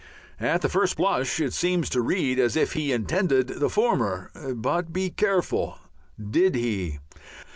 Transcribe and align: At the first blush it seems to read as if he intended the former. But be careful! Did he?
At 0.39 0.63
the 0.63 0.67
first 0.67 0.97
blush 0.97 1.39
it 1.39 1.53
seems 1.53 1.87
to 1.91 2.01
read 2.01 2.39
as 2.39 2.55
if 2.55 2.73
he 2.73 2.91
intended 2.91 3.47
the 3.59 3.69
former. 3.69 4.31
But 4.55 4.91
be 4.91 5.11
careful! 5.11 5.77
Did 6.19 6.55
he? 6.55 6.97